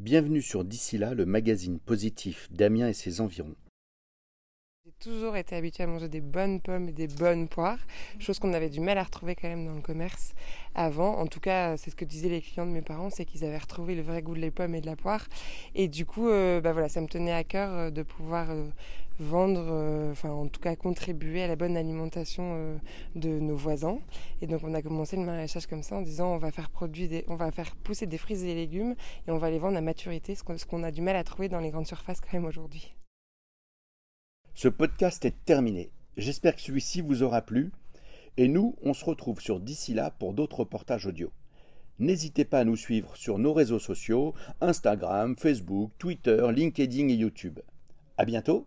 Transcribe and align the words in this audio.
Bienvenue 0.00 0.42
sur 0.42 0.64
D'ici 0.64 0.96
là, 0.96 1.12
le 1.12 1.26
magazine 1.26 1.80
positif 1.80 2.46
d'Amiens 2.52 2.86
et 2.86 2.92
ses 2.92 3.20
environs. 3.20 3.56
J'ai 4.88 5.10
toujours 5.10 5.36
été 5.36 5.54
habituée 5.54 5.84
à 5.84 5.86
manger 5.86 6.08
des 6.08 6.22
bonnes 6.22 6.62
pommes 6.62 6.88
et 6.88 6.92
des 6.92 7.08
bonnes 7.08 7.46
poires, 7.46 7.78
chose 8.18 8.38
qu'on 8.38 8.54
avait 8.54 8.70
du 8.70 8.80
mal 8.80 8.96
à 8.96 9.02
retrouver 9.02 9.34
quand 9.34 9.48
même 9.48 9.66
dans 9.66 9.74
le 9.74 9.82
commerce 9.82 10.32
avant. 10.74 11.18
En 11.18 11.26
tout 11.26 11.40
cas, 11.40 11.76
c'est 11.76 11.90
ce 11.90 11.96
que 11.96 12.06
disaient 12.06 12.30
les 12.30 12.40
clients 12.40 12.64
de 12.64 12.70
mes 12.70 12.80
parents, 12.80 13.10
c'est 13.10 13.26
qu'ils 13.26 13.44
avaient 13.44 13.58
retrouvé 13.58 13.94
le 13.94 14.00
vrai 14.00 14.22
goût 14.22 14.34
de 14.34 14.40
les 14.40 14.50
pommes 14.50 14.74
et 14.74 14.80
de 14.80 14.86
la 14.86 14.96
poire. 14.96 15.26
Et 15.74 15.88
du 15.88 16.06
coup, 16.06 16.30
euh, 16.30 16.62
bah 16.62 16.72
voilà, 16.72 16.88
ça 16.88 17.02
me 17.02 17.06
tenait 17.06 17.34
à 17.34 17.44
cœur 17.44 17.70
euh, 17.70 17.90
de 17.90 18.02
pouvoir 18.02 18.50
euh, 18.50 18.66
vendre, 19.18 20.10
enfin 20.10 20.30
en 20.30 20.48
tout 20.48 20.60
cas 20.60 20.74
contribuer 20.74 21.42
à 21.42 21.48
la 21.48 21.56
bonne 21.56 21.76
alimentation 21.76 22.80
de 23.14 23.28
nos 23.40 23.56
voisins. 23.56 23.98
Et 24.40 24.46
donc 24.46 24.62
on 24.64 24.72
a 24.72 24.80
commencé 24.80 25.16
le 25.16 25.22
maraîchage 25.24 25.66
comme 25.66 25.82
ça 25.82 25.96
en 25.96 26.02
disant 26.02 26.32
on 26.32 26.38
va 26.38 26.50
faire 26.50 26.70
produire, 26.70 27.24
on 27.28 27.36
va 27.36 27.50
faire 27.50 27.76
pousser 27.76 28.06
des 28.06 28.16
fruits 28.16 28.42
et 28.42 28.46
des 28.46 28.54
légumes 28.54 28.94
et 29.26 29.32
on 29.32 29.38
va 29.38 29.50
les 29.50 29.58
vendre 29.58 29.76
à 29.76 29.82
maturité, 29.82 30.34
ce 30.34 30.64
qu'on 30.64 30.82
a 30.82 30.90
du 30.90 31.02
mal 31.02 31.16
à 31.16 31.24
trouver 31.24 31.50
dans 31.50 31.60
les 31.60 31.70
grandes 31.70 31.86
surfaces 31.86 32.22
quand 32.22 32.32
même 32.32 32.46
aujourd'hui. 32.46 32.94
Ce 34.58 34.66
podcast 34.66 35.24
est 35.24 35.44
terminé. 35.44 35.88
J'espère 36.16 36.56
que 36.56 36.62
celui-ci 36.62 37.00
vous 37.00 37.22
aura 37.22 37.42
plu. 37.42 37.70
Et 38.36 38.48
nous, 38.48 38.74
on 38.82 38.92
se 38.92 39.04
retrouve 39.04 39.40
sur 39.40 39.60
d'ici 39.60 39.94
là 39.94 40.10
pour 40.10 40.34
d'autres 40.34 40.58
reportages 40.58 41.06
audio. 41.06 41.30
N'hésitez 42.00 42.44
pas 42.44 42.58
à 42.58 42.64
nous 42.64 42.74
suivre 42.74 43.14
sur 43.14 43.38
nos 43.38 43.52
réseaux 43.52 43.78
sociaux, 43.78 44.34
Instagram, 44.60 45.36
Facebook, 45.38 45.92
Twitter, 45.98 46.44
LinkedIn 46.52 47.06
et 47.06 47.14
YouTube. 47.14 47.60
À 48.16 48.24
bientôt 48.24 48.66